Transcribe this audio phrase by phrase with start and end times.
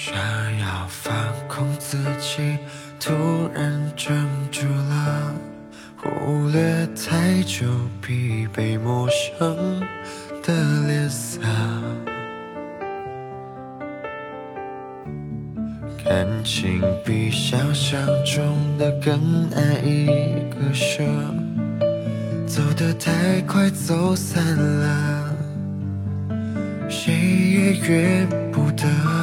[0.00, 0.16] 想
[0.60, 1.12] 要放
[1.48, 2.56] 空自己，
[3.00, 3.12] 突
[3.52, 4.14] 然怔
[4.52, 5.34] 住了，
[5.96, 7.66] 忽略太久
[8.00, 9.80] 疲惫陌生
[10.44, 10.54] 的
[10.86, 11.40] 脸色。
[16.04, 20.06] 感情比想象中的更难以
[20.48, 21.02] 割舍，
[22.46, 25.34] 走得太快，走散了，
[26.88, 29.17] 谁也怨不得。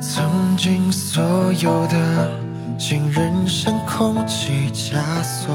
[0.00, 1.20] 曾经所
[1.60, 2.30] 有的
[2.78, 5.52] 信任，像空气枷锁，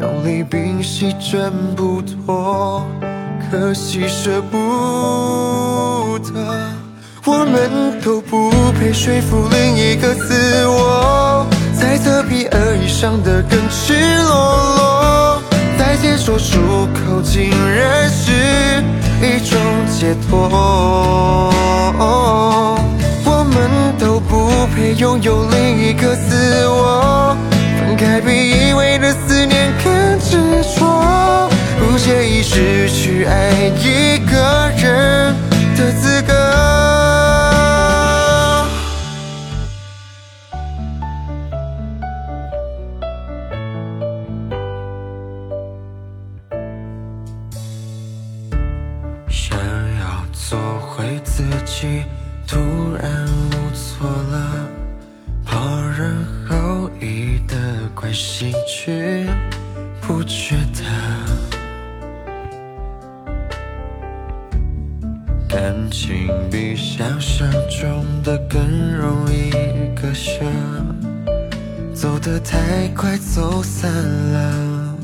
[0.00, 2.86] 用力屏息挣不脱，
[3.50, 6.32] 可惜舍不得。
[7.26, 11.44] 我们都不配说服另一个自我，
[11.76, 14.32] 猜测比恶意伤得更赤裸
[14.76, 15.42] 裸。
[15.76, 16.60] 再见说出
[16.94, 18.30] 口，竟然是
[19.20, 19.58] 一种
[19.90, 21.53] 解脱。
[25.22, 27.36] 有另一个自我，
[27.78, 30.36] 分开比依偎的思念更执
[30.76, 31.48] 着，
[31.78, 35.34] 不介意失去爱一个人
[35.76, 36.34] 的资格。
[49.28, 49.58] 想
[50.00, 52.02] 要做回自己，
[52.46, 52.58] 突
[53.00, 54.83] 然无措了。
[55.96, 57.54] 人后意的
[57.94, 59.24] 关心，却
[60.00, 60.82] 不觉得。
[65.48, 68.60] 感情比想象中的更
[68.92, 69.52] 容易
[69.94, 70.44] 割舍，
[71.94, 74.96] 走得太快，走散了，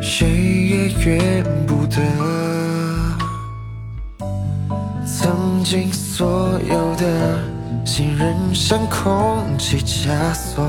[0.00, 2.02] 谁也怨不得。
[5.06, 7.38] 曾经所有的
[7.84, 10.66] 信任，像空气枷锁，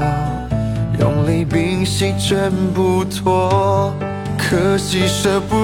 [1.00, 3.94] 用力屏息挣不脱，
[4.38, 5.56] 可惜舍不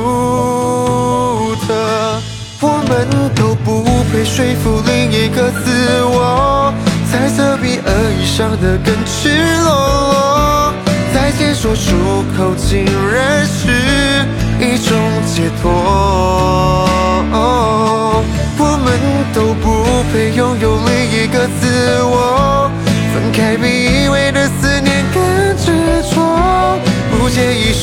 [1.67, 2.21] 得。
[2.61, 6.73] 我们都不配说服另一个自我，
[7.09, 7.89] 猜测比恶
[8.19, 9.29] 意伤得更赤
[9.63, 10.73] 裸裸。
[11.13, 12.53] 再见说出口，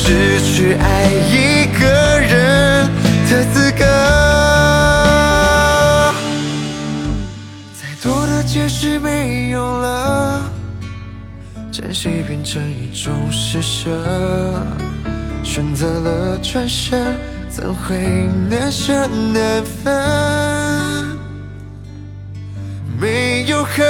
[0.07, 1.03] 失去爱
[1.33, 1.85] 一个
[2.21, 2.89] 人
[3.29, 3.83] 的资格。
[7.73, 10.49] 再多的解释没用了，
[11.73, 13.89] 珍惜变成一种施舍，
[15.43, 17.17] 选择了转身，
[17.49, 17.97] 怎会
[18.49, 18.93] 难舍
[19.33, 21.17] 难分？
[22.97, 23.85] 没有恨，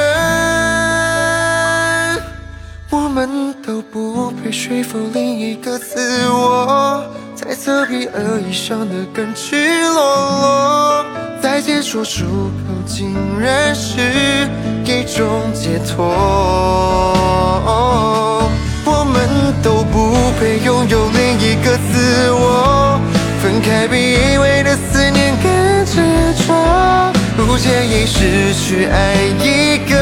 [3.17, 5.97] 们都不配说服另一个自
[6.29, 7.03] 我，
[7.35, 9.55] 猜测比恶意伤得更赤
[9.91, 11.03] 裸裸。
[11.41, 13.97] 再见说出口，竟然是
[14.85, 16.06] 一种解脱。
[18.85, 19.27] 我们
[19.63, 23.01] 都不配拥有另一个自我，
[23.41, 25.50] 分开比依偎的思念更
[25.88, 25.95] 执
[26.45, 26.53] 着，
[27.35, 29.96] 不介意失去爱一个